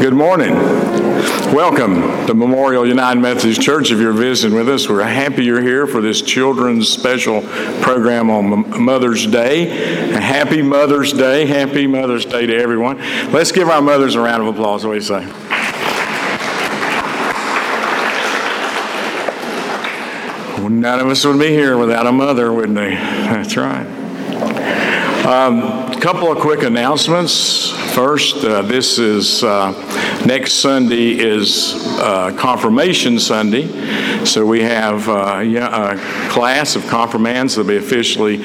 [0.00, 0.54] Good morning.
[1.52, 3.90] Welcome to Memorial United Methodist Church.
[3.90, 7.42] If you're visiting with us, we're happy you're here for this children's special
[7.82, 9.64] program on Mother's Day.
[9.64, 11.46] Happy Mother's Day.
[11.46, 12.98] Happy Mother's Day to everyone.
[13.32, 14.86] Let's give our mothers a round of applause.
[14.86, 15.26] What do you say?
[20.58, 22.94] Well, none of us would be here without a mother, wouldn't they?
[22.94, 23.86] That's right.
[25.26, 27.70] Um, couple of quick announcements.
[27.92, 29.72] First, uh, this is uh,
[30.24, 33.66] next Sunday is uh, Confirmation Sunday,
[34.24, 38.36] so we have uh, a class of confirmands that'll be officially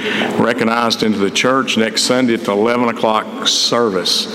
[0.41, 4.29] recognized into the church next Sunday at the 11 o'clock service.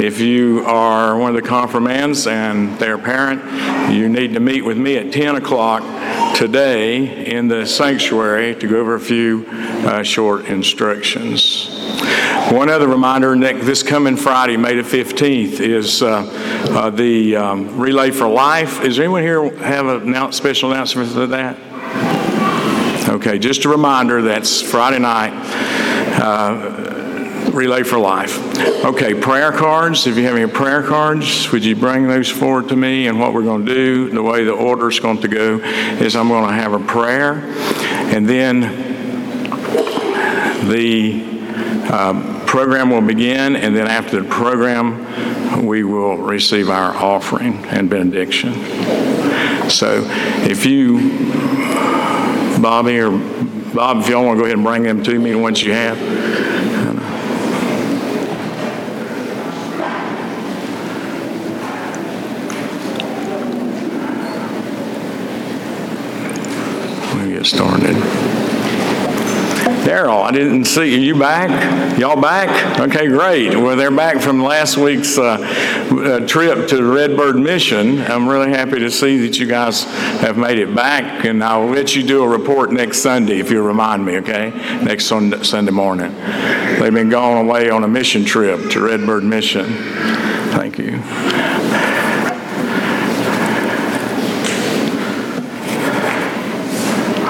[0.00, 4.78] If you are one of the confirmands and their parent, you need to meet with
[4.78, 5.82] me at 10 o'clock
[6.36, 11.81] today in the sanctuary to go over a few uh, short instructions.
[12.52, 16.26] One other reminder Nick, this coming Friday, May the 15th, is uh,
[16.68, 18.82] uh, the um, Relay for Life.
[18.82, 21.56] Is anyone here have a special announcement for that?
[23.08, 25.32] Okay, just a reminder that's Friday night.
[26.20, 28.38] Uh, Relay for Life.
[28.84, 30.06] Okay, prayer cards.
[30.06, 33.06] If you have any prayer cards, would you bring those forward to me?
[33.06, 36.14] And what we're going to do, the way the order is going to go, is
[36.14, 37.36] I'm going to have a prayer,
[38.14, 38.60] and then
[40.68, 41.32] the
[41.90, 47.88] um, program will begin, and then after the program, we will receive our offering and
[47.88, 48.52] benediction.
[49.70, 50.02] So
[50.46, 50.98] if you,
[52.60, 53.10] Bobby or
[53.72, 55.98] Bob, if y'all want to go ahead and bring them to me once you have.
[67.14, 67.96] Let me get started.
[70.02, 70.98] Daryl, I didn't see you.
[70.98, 71.96] You back?
[71.96, 72.80] Y'all back?
[72.80, 73.56] Okay, great.
[73.56, 75.38] Well, they're back from last week's uh,
[75.92, 78.00] uh, trip to Redbird Mission.
[78.00, 81.94] I'm really happy to see that you guys have made it back, and I'll let
[81.94, 84.50] you do a report next Sunday if you remind me, okay?
[84.82, 86.12] Next Sunday morning.
[86.80, 89.66] They've been gone away on a mission trip to Redbird Mission.
[90.50, 90.96] Thank you.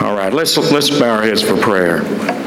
[0.03, 2.42] All right, let's, let's bow our heads for prayer.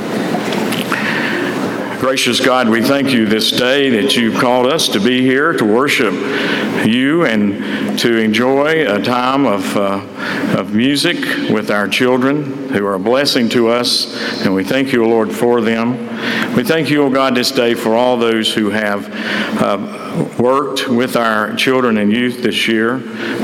[1.99, 5.63] Gracious God, we thank you this day that you've called us to be here to
[5.63, 6.13] worship
[6.85, 10.05] you and to enjoy a time of, uh,
[10.57, 11.17] of music
[11.49, 14.13] with our children who are a blessing to us.
[14.43, 15.93] And we thank you, Lord, for them.
[16.55, 19.09] We thank you, O God, this day for all those who have
[19.61, 20.04] uh,
[20.39, 22.97] worked with our children and youth this year.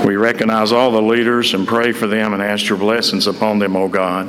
[0.06, 3.76] We recognize all the leaders and pray for them and ask your blessings upon them,
[3.76, 4.28] O God.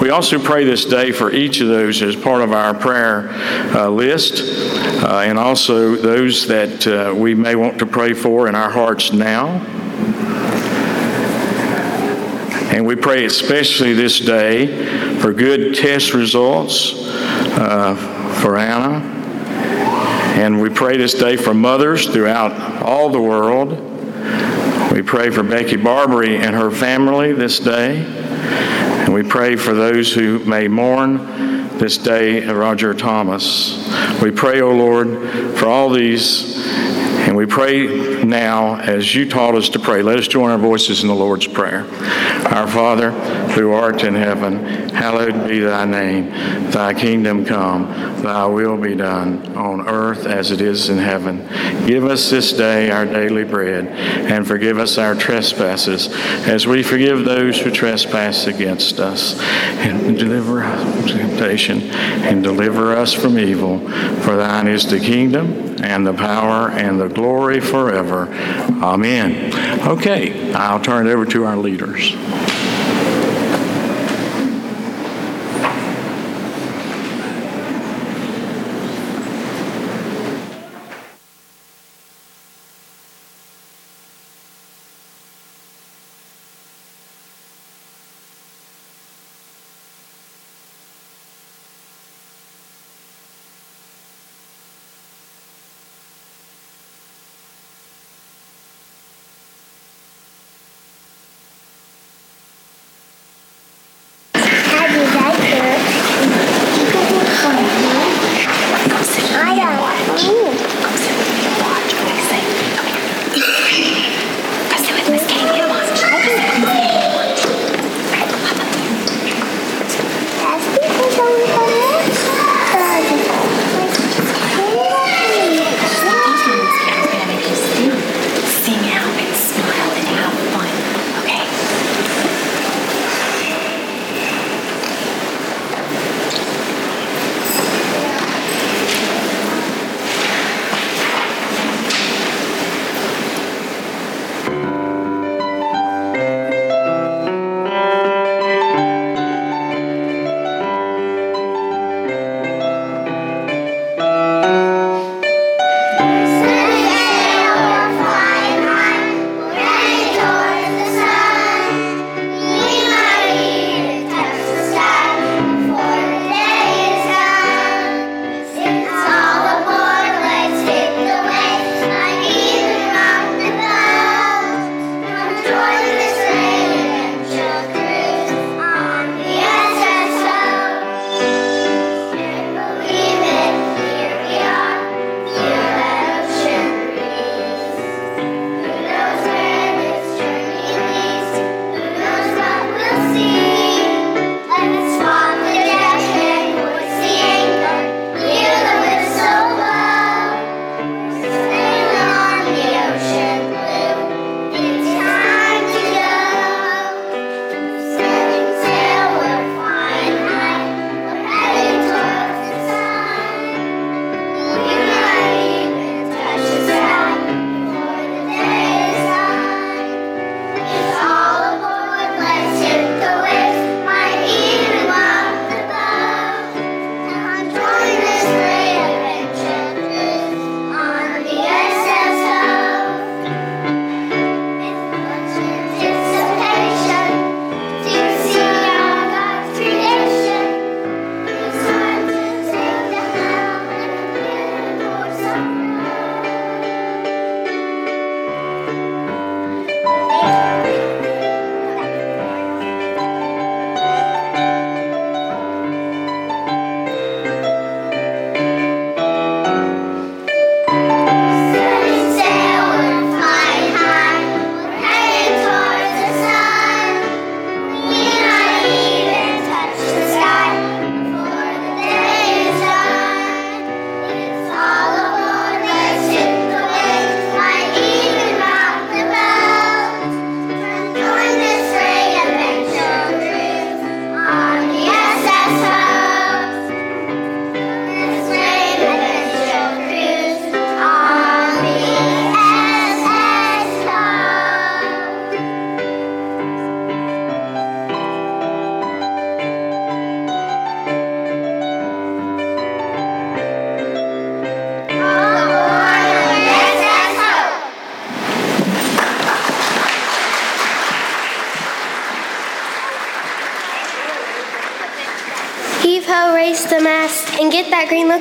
[0.00, 3.30] We also pray this day for each of those as part of our prayer
[3.74, 4.42] uh, list,
[5.02, 9.12] uh, and also those that uh, we may want to pray for in our hearts
[9.12, 9.64] now.
[12.74, 16.92] And we pray especially this day for good test results
[17.56, 17.94] uh,
[18.42, 19.15] for Anna.
[20.36, 23.70] And we pray this day for mothers throughout all the world.
[24.92, 28.04] We pray for Becky Barbary and her family this day.
[28.04, 31.16] And we pray for those who may mourn
[31.78, 33.88] this day, Roger Thomas.
[34.20, 36.66] We pray, O oh Lord, for all these,
[37.36, 40.00] and we pray now as you taught us to pray.
[40.00, 41.80] Let us join our voices in the Lord's Prayer.
[42.46, 43.10] Our Father,
[43.50, 46.30] who art in heaven, hallowed be thy name.
[46.70, 47.92] Thy kingdom come,
[48.22, 51.46] thy will be done on earth as it is in heaven.
[51.86, 56.08] Give us this day our daily bread, and forgive us our trespasses,
[56.46, 59.38] as we forgive those who trespass against us.
[59.40, 63.80] And deliver us from temptation, and deliver us from evil.
[64.22, 67.25] For thine is the kingdom, and the power, and the glory
[67.60, 68.28] forever.
[68.82, 69.52] Amen.
[69.86, 72.14] Okay, I'll turn it over to our leaders.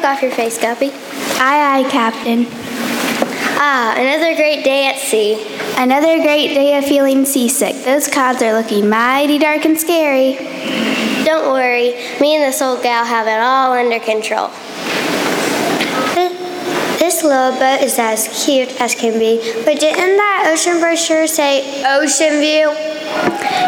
[0.06, 0.92] Off your face, Guppy.
[1.40, 2.46] Aye, aye, Captain.
[3.58, 5.44] Ah, another great day at sea.
[5.78, 7.84] Another great day of feeling seasick.
[7.84, 10.36] Those clouds are looking mighty dark and scary.
[11.26, 14.50] Don't worry, me and this old gal have it all under control.
[17.00, 21.84] This little boat is as cute as can be, but didn't that ocean brochure say
[21.86, 22.95] ocean view?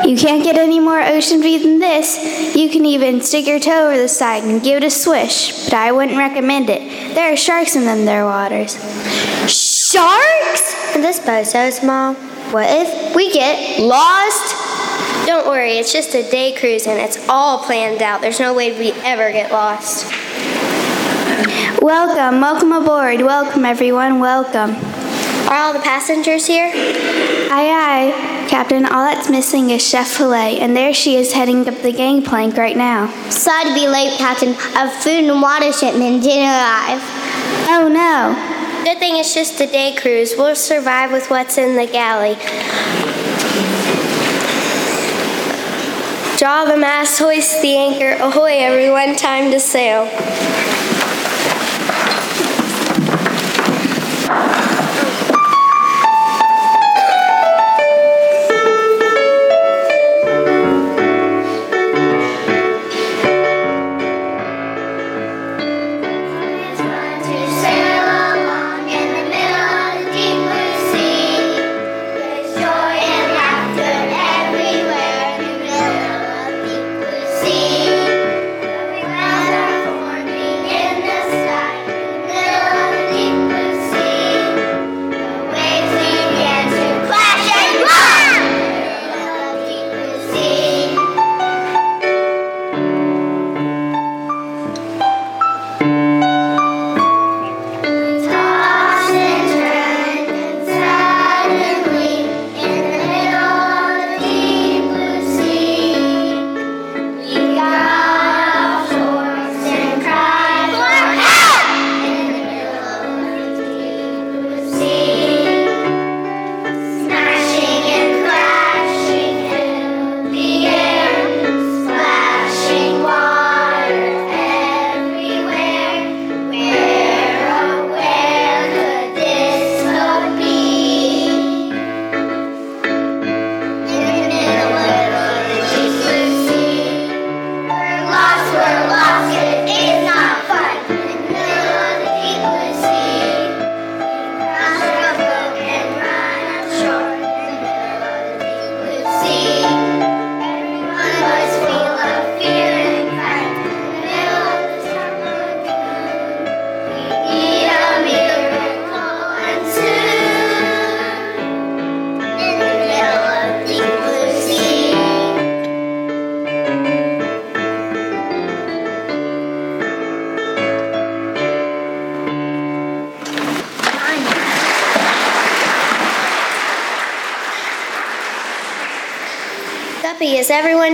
[0.08, 2.56] You can't get any more ocean view than this.
[2.56, 5.74] You can even stick your toe over the side and give it a swish, but
[5.74, 7.16] I wouldn't recommend it.
[7.16, 8.76] There are sharks in them there waters.
[9.52, 10.96] Sharks?
[10.96, 12.14] And this boat's so small.
[12.54, 14.56] What if we get lost?
[15.28, 18.22] Don't worry, it's just a day cruise and it's all planned out.
[18.22, 20.06] There's no way we ever get lost.
[21.82, 23.22] Welcome, welcome aboard.
[23.22, 24.20] Welcome, everyone.
[24.20, 24.76] Welcome.
[25.50, 26.72] Are all the passengers here?
[26.74, 28.86] Aye, aye, Captain.
[28.86, 32.78] All that's missing is Chef Filet, and there she is heading up the gangplank right
[32.78, 33.08] now.
[33.30, 34.50] Sorry to be late, Captain.
[34.76, 37.02] A food and water shipment didn't arrive.
[37.70, 38.84] Oh, no.
[38.84, 40.36] Good thing it's just a day cruise.
[40.38, 42.36] We'll survive with what's in the galley.
[46.38, 48.24] Draw the mast, hoist the anchor.
[48.24, 50.06] Ahoy, everyone, time to sail.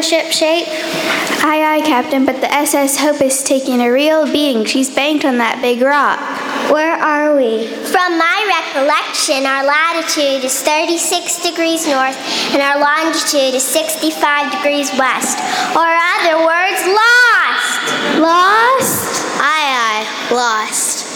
[0.04, 0.68] Ship shape?
[1.44, 4.66] Aye, aye, Captain, but the SS Hope is taking a real beating.
[4.66, 6.20] She's banked on that big rock.
[6.72, 7.68] Where are we?
[7.88, 12.20] From my recollection, our latitude is 36 degrees north
[12.52, 15.40] and our longitude is 65 degrees west.
[15.76, 18.20] Or, other words, lost!
[18.20, 19.24] Lost?
[19.40, 21.08] Aye, aye, lost.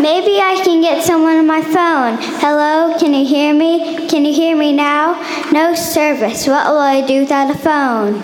[0.00, 2.18] Maybe I can get someone on my phone.
[2.40, 4.06] Hello, can you hear me?
[4.08, 5.15] Can you hear me now?
[5.52, 6.46] No service.
[6.46, 8.20] What will I do without a phone?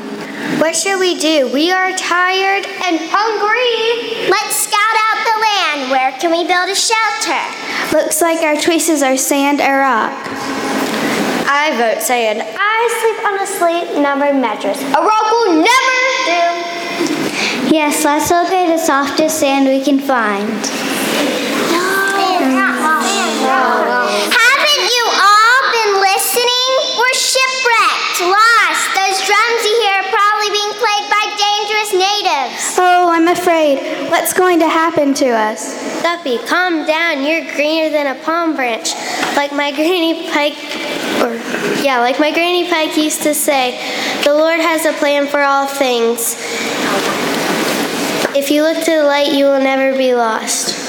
[0.59, 1.50] What should we do?
[1.52, 4.29] We are tired and hungry.
[4.29, 5.91] Let's scout out the land.
[5.91, 7.41] Where can we build a shelter?
[7.97, 10.12] Looks like our choices are sand or rock.
[11.49, 12.43] I vote sand.
[12.43, 14.81] I sleep on a sleep numbered mattress.
[14.83, 17.73] A rock will never do.
[17.75, 20.49] Yes, let's look at the softest sand we can find.
[28.29, 28.83] Lost.
[28.95, 32.79] Those drums you hear are probably being played by dangerous natives.
[32.79, 34.11] Oh, I'm afraid.
[34.11, 36.02] What's going to happen to us?
[36.02, 37.25] Guppy, calm down.
[37.25, 38.95] You're greener than a palm branch.
[39.37, 40.59] Like my granny Pike,
[41.23, 41.35] or
[41.83, 43.79] yeah, like my granny Pike used to say,
[44.25, 46.37] the Lord has a plan for all things.
[48.35, 50.82] If you look to the light, you will never be lost.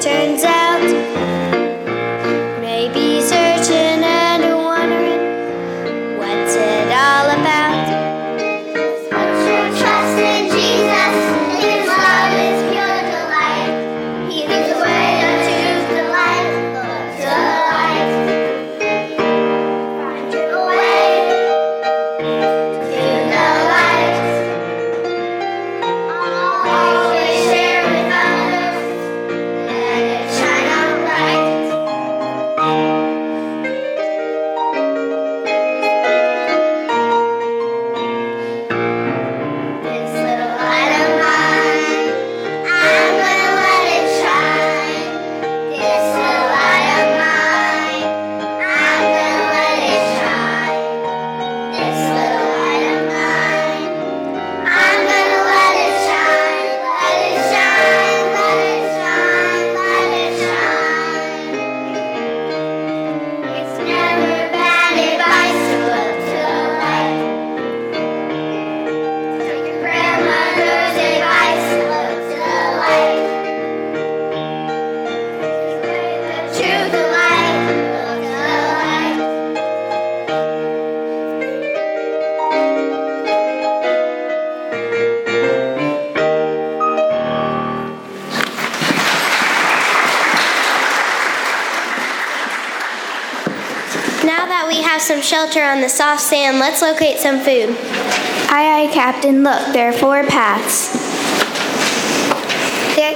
[0.00, 1.45] turns out
[94.56, 97.76] that we have some shelter on the soft sand, let's locate some food.
[98.48, 99.44] Aye, aye, Captain.
[99.44, 100.96] Look, there are four paths.
[102.96, 103.12] There,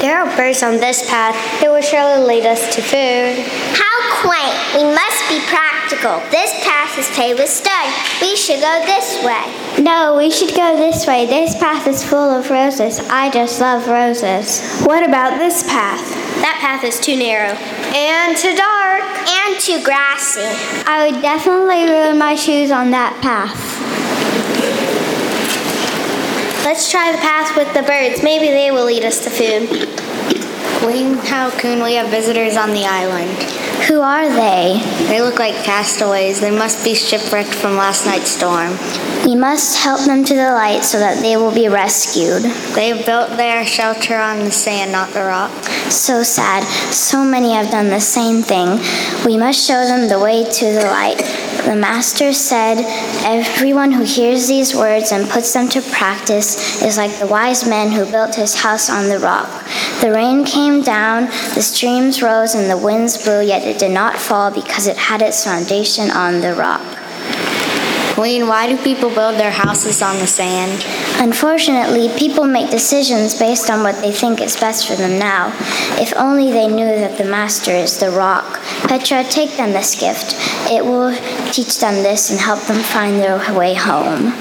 [0.00, 1.36] there are birds on this path.
[1.62, 3.36] It will surely lead us to food.
[3.76, 4.56] How quaint.
[4.72, 6.24] We must be practical.
[6.32, 7.92] This path is paved with stone.
[8.24, 9.44] We should go this way.
[9.76, 11.26] No, we should go this way.
[11.26, 12.98] This path is full of roses.
[13.10, 14.80] I just love roses.
[14.88, 16.21] What about this path?
[16.42, 17.54] That path is too narrow.
[17.94, 19.06] And too dark.
[19.30, 20.42] And too grassy.
[20.90, 23.54] I would definitely ruin my shoes on that path.
[26.64, 28.24] Let's try the path with the birds.
[28.24, 29.68] Maybe they will lead us to food.
[30.82, 33.61] Queen, how can we have visitors on the island?
[33.88, 34.80] Who are they?
[35.08, 36.40] They look like castaways.
[36.40, 38.78] They must be shipwrecked from last night's storm.
[39.26, 42.42] We must help them to the light so that they will be rescued.
[42.74, 45.50] They have built their shelter on the sand, not the rock.
[45.90, 46.62] So sad.
[46.92, 48.78] So many have done the same thing.
[49.26, 51.20] We must show them the way to the light.
[51.64, 52.78] The Master said,
[53.24, 57.92] Everyone who hears these words and puts them to practice is like the wise man
[57.92, 59.48] who built his house on the rock.
[60.00, 64.18] The rain came down, the streams rose, and the winds blew, yet it did not
[64.18, 66.82] fall because it had its foundation on the rock.
[68.14, 70.84] Queen, why do people build their houses on the sand?
[71.18, 75.52] Unfortunately, people make decisions based on what they think is best for them now.
[76.00, 78.60] If only they knew that the Master is the rock.
[78.88, 80.34] Petra, take them this gift.
[80.70, 81.14] It will
[81.52, 84.32] teach them this and help them find their way home.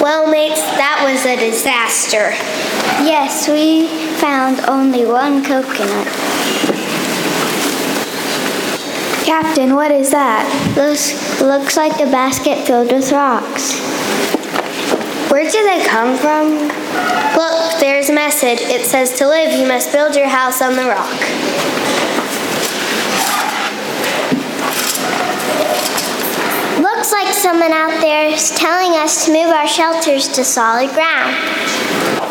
[0.00, 2.32] Well, mates, that was a disaster.
[3.04, 3.86] Yes, we
[4.18, 6.08] found only one coconut.
[9.24, 10.74] Captain, what is that?
[10.76, 13.91] Looks, looks like a basket filled with rocks.
[15.32, 16.68] Where do they come from?
[17.38, 18.60] Look, there's a message.
[18.60, 21.08] It says to live, you must build your house on the rock.
[26.82, 32.21] Looks like someone out there is telling us to move our shelters to solid ground.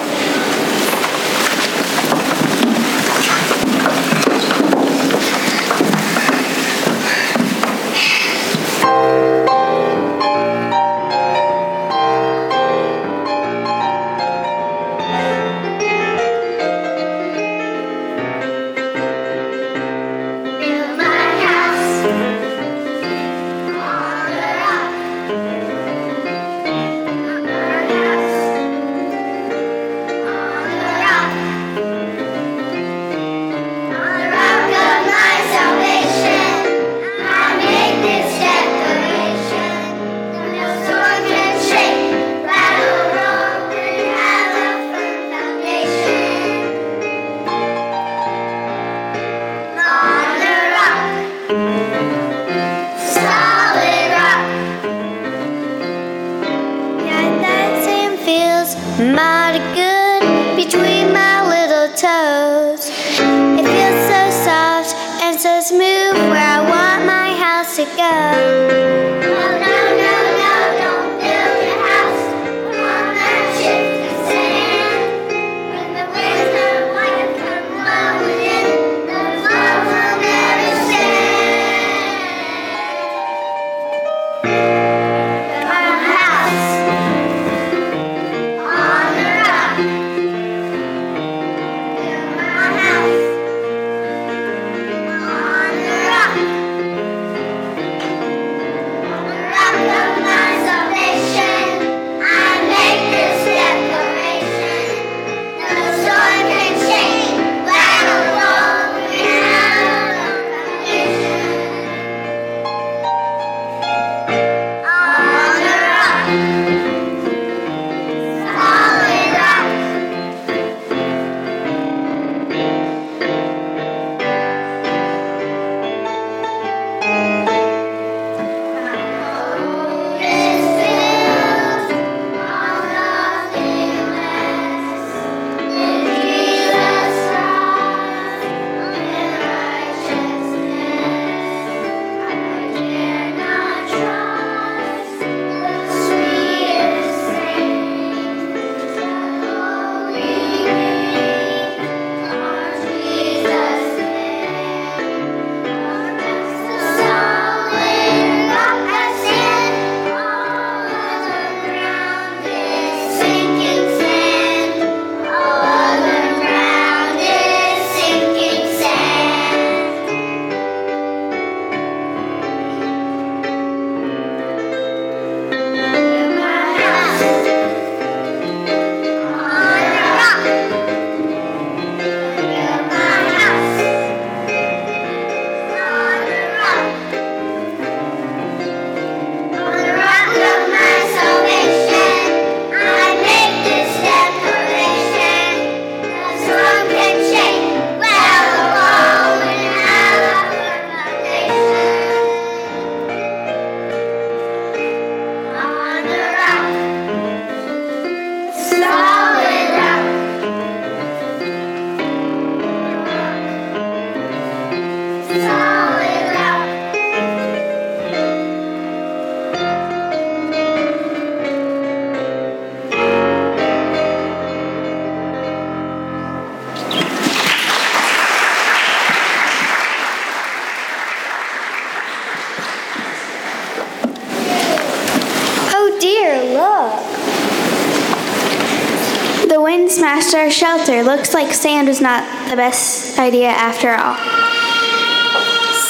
[239.92, 241.04] Smashed our shelter.
[241.04, 244.16] Looks like sand was not the best idea after all.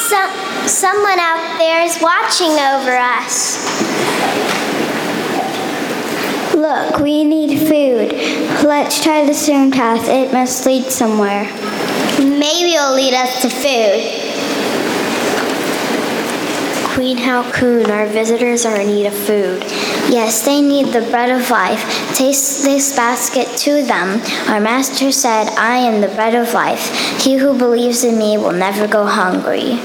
[0.10, 3.62] Some, someone out there is watching over us.
[6.56, 8.14] Look, we need food.
[8.66, 10.08] Let's try the stone path.
[10.10, 11.46] It must lead somewhere.
[12.20, 14.21] Maybe it'll lead us to food.
[17.02, 19.64] Queen Halcoon, our visitors are in need of food.
[20.14, 21.84] Yes, they need the bread of life.
[22.14, 24.22] Taste this basket to them.
[24.48, 27.20] Our master said, I am the bread of life.
[27.20, 29.80] He who believes in me will never go hungry.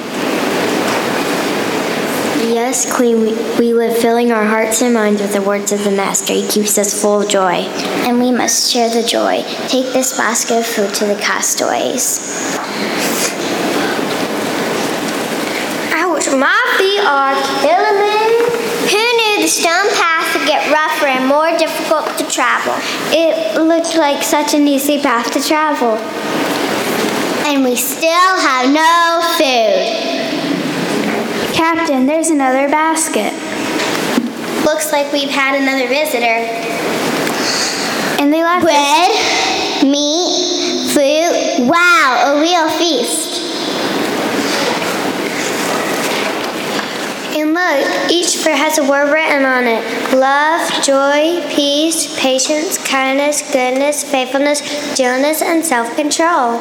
[2.53, 5.91] Yes, Queen, we, we live filling our hearts and minds with the words of the
[5.91, 6.35] Master.
[6.35, 7.65] He keeps us full of joy.
[8.05, 9.43] And we must share the joy.
[9.69, 12.21] Take this basket of food to the castaways.
[15.95, 16.67] Ouch, my
[17.17, 17.35] feet are.
[18.87, 22.75] Who knew the stone path would get rougher and more difficult to travel?
[23.13, 25.97] It looked like such an easy path to travel.
[27.47, 29.87] And we still have no food.
[31.55, 33.33] Captain, there's another basket.
[34.65, 36.45] Looks like we've had another visitor.
[38.21, 38.65] And they left.
[38.65, 39.11] Bread,
[39.85, 41.69] meat, fruit.
[41.69, 43.26] Wow, a real feast.
[47.57, 54.05] Look, each fruit has a word written on it love, joy, peace, patience, kindness, goodness,
[54.05, 54.61] faithfulness,
[54.95, 56.61] gentleness, and self control.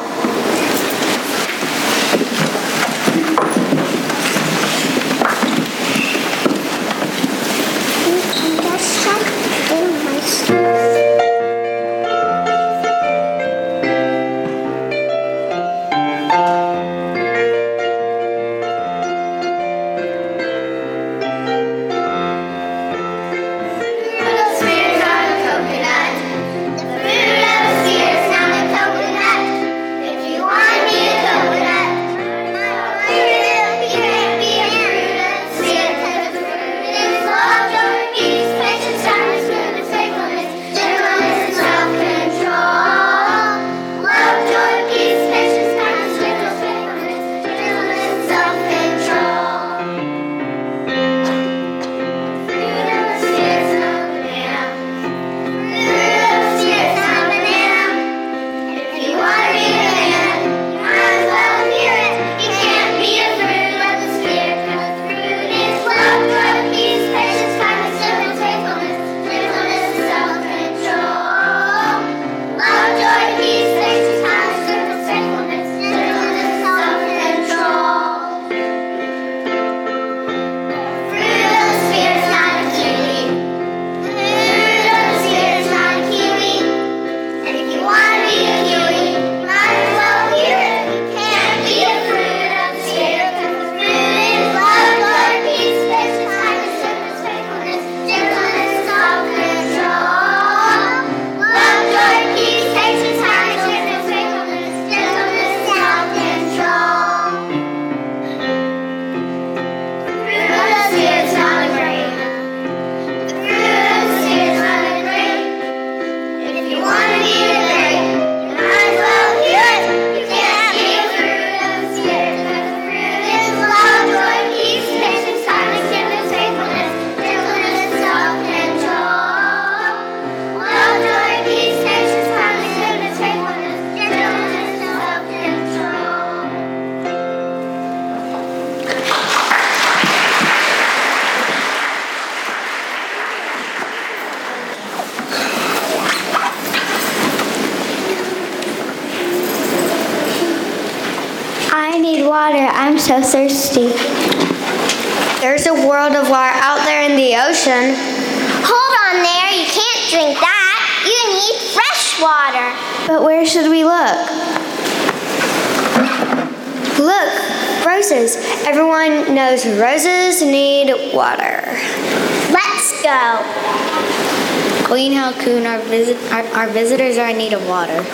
[174.86, 178.04] Queen Halcoon, our, visit, our, our visitors are in need of water.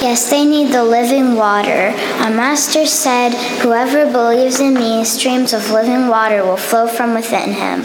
[0.00, 1.92] Yes, they need the living water.
[2.22, 7.54] Our master said, Whoever believes in me, streams of living water will flow from within
[7.54, 7.82] him.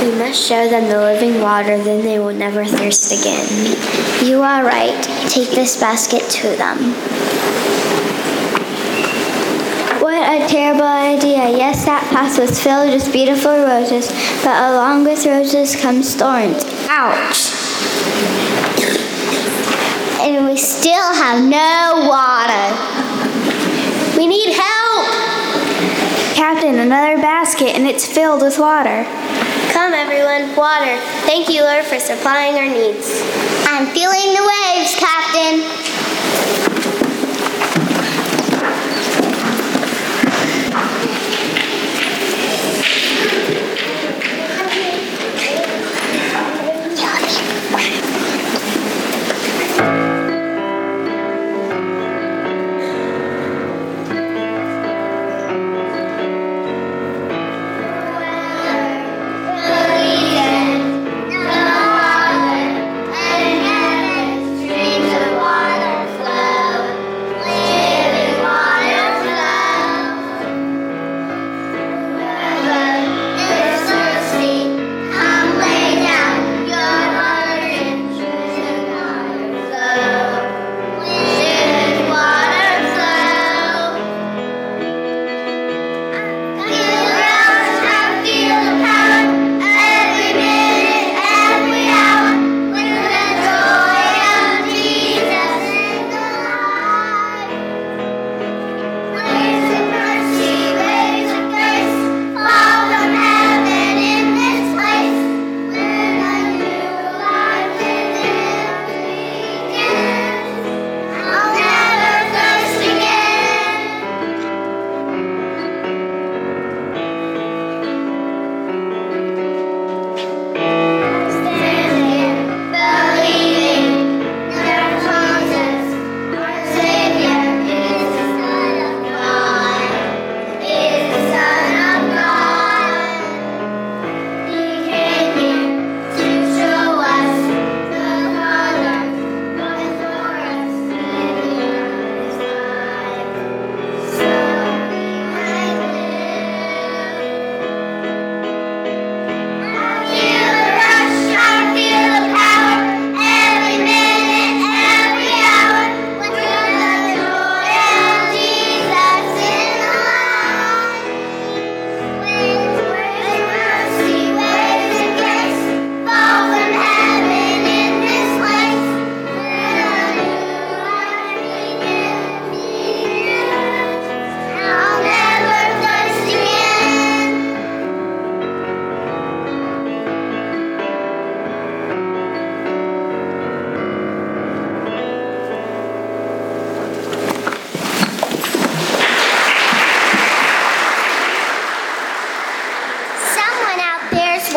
[0.00, 3.48] We must show them the living water, then they will never thirst again.
[4.24, 5.02] You are right.
[5.28, 7.71] Take this basket to them.
[10.32, 11.52] What a terrible idea.
[11.52, 14.08] Yes, that path was filled with beautiful roses,
[14.40, 16.64] but along with roses comes thorns.
[16.88, 17.52] Ouch!
[20.24, 22.64] and we still have no water.
[24.16, 25.04] We need help.
[26.32, 29.04] Captain, another basket, and it's filled with water.
[29.68, 30.96] Come, everyone, water.
[31.28, 33.20] Thank you, Lord, for supplying our needs.
[33.68, 35.92] I'm feeling the waves, Captain.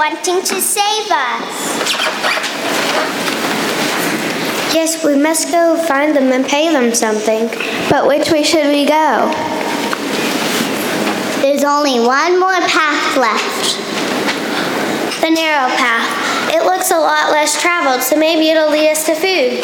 [0.06, 1.82] Wanting to save us.
[4.72, 7.48] Yes, we must go find them and pay them something.
[7.89, 9.32] But which way should we go?
[11.41, 13.80] There's only one more path left.
[15.22, 16.54] The narrow path.
[16.54, 19.63] It looks a lot less traveled, so maybe it'll lead us to food.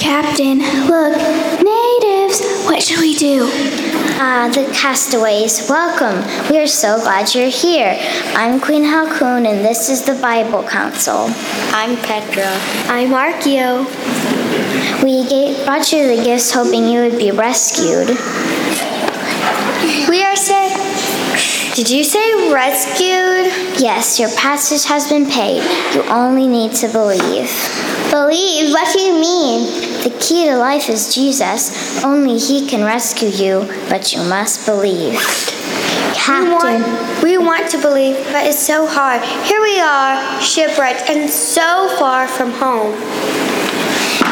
[0.00, 1.16] Captain, look,
[1.62, 2.64] natives.
[2.66, 3.85] What should we do?
[4.18, 6.24] Ah, the castaways, welcome.
[6.48, 7.98] We are so glad you're here.
[8.34, 11.28] I'm Queen Halcoon, and this is the Bible Council.
[11.76, 12.48] I'm Petra.
[12.88, 13.84] I'm Archeo.
[15.02, 18.08] We gave, brought you the gifts hoping you would be rescued.
[20.08, 20.72] We are sick.
[21.76, 23.52] Did you say rescued?
[23.78, 25.62] Yes, your passage has been paid.
[25.94, 27.52] You only need to believe.
[28.10, 28.72] Believe?
[28.72, 29.85] What do you mean?
[30.06, 32.04] The key to life is Jesus.
[32.04, 35.14] Only He can rescue you, but you must believe.
[35.14, 39.20] We Captain, want, we want to believe, but it's so hard.
[39.48, 42.94] Here we are, shipwrecked and so far from home.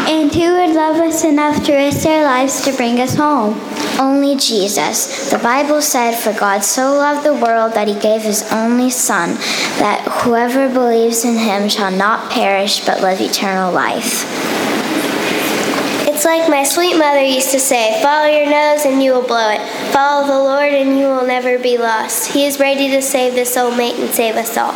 [0.06, 3.60] and who would love us enough to risk their lives to bring us home?
[3.98, 5.28] Only Jesus.
[5.32, 9.30] The Bible said, For God so loved the world that he gave his only Son,
[9.80, 14.63] that whoever believes in him shall not perish but live eternal life.
[16.24, 19.50] It's like my sweet mother used to say follow your nose and you will blow
[19.50, 19.60] it.
[19.92, 22.32] Follow the Lord and you will never be lost.
[22.32, 24.72] He is ready to save the soulmate and save us all.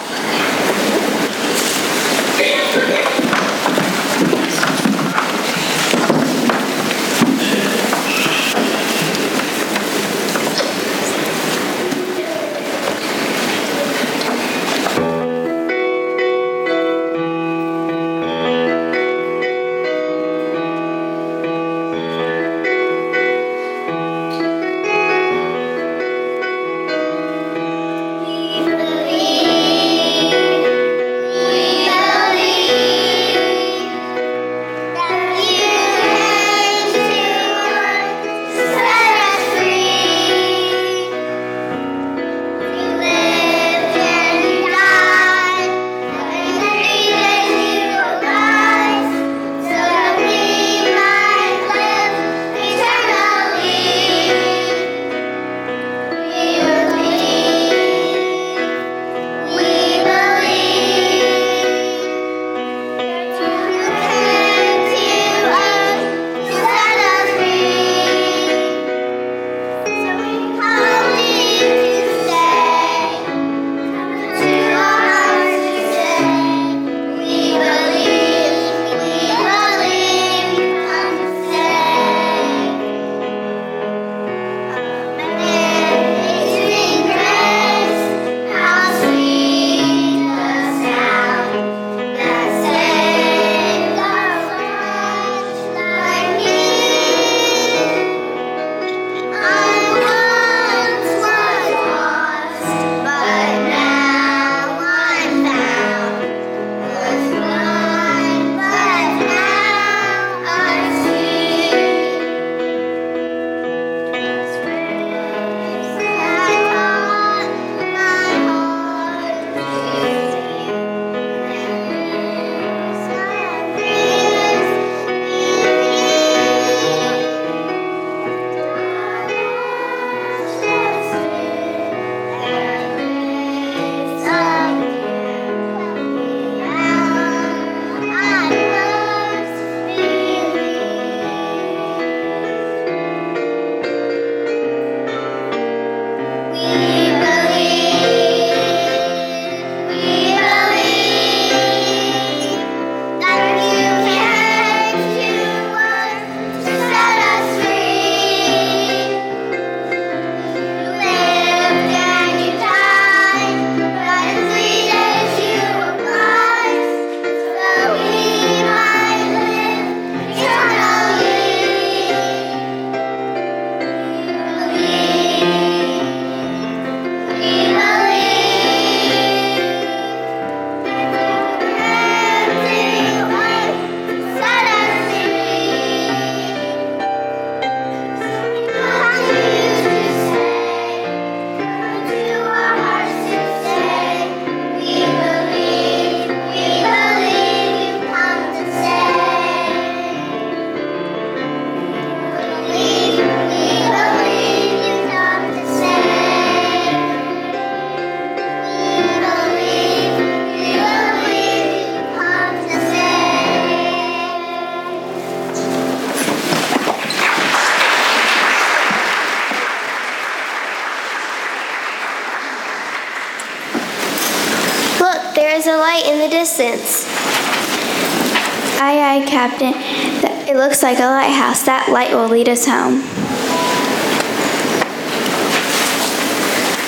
[231.69, 233.03] That light will lead us home.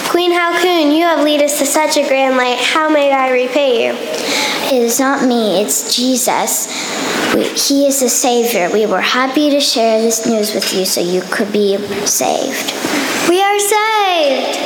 [0.08, 2.58] Queen Halcyon, you have lead us to such a grand light.
[2.58, 3.92] How may I repay you?
[3.92, 6.66] It is not me, it's Jesus.
[7.34, 8.70] We, he is the Savior.
[8.72, 11.76] We were happy to share this news with you so you could be
[12.06, 12.72] saved.
[13.28, 14.56] We are saved.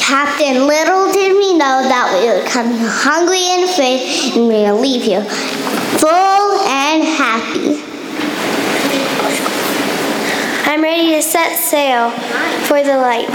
[0.00, 4.80] Captain, little did we know that we would come hungry and afraid, and we will
[4.80, 5.22] leave you
[6.00, 7.79] full and happy.
[10.70, 12.10] I'm ready to set sail
[12.68, 13.28] for the light.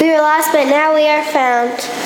[0.00, 2.01] We were lost, but now we are found.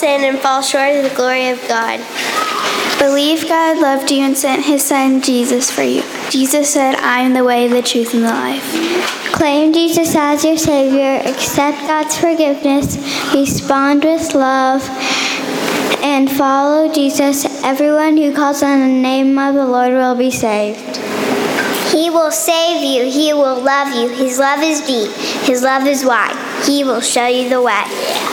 [0.00, 2.00] Sinned and fall short of the glory of God.
[2.98, 6.02] Believe God loved you and sent his son Jesus for you.
[6.30, 8.64] Jesus said, I am the way, the truth, and the life.
[9.32, 12.96] Claim Jesus as your Savior, accept God's forgiveness,
[13.34, 14.82] respond with love,
[16.02, 20.96] and follow Jesus, everyone who calls on the name of the Lord will be saved.
[21.92, 23.10] He will save you.
[23.10, 24.08] He will love you.
[24.08, 25.10] His love is deep.
[25.44, 26.64] His love is wide.
[26.64, 28.29] He will show you the way.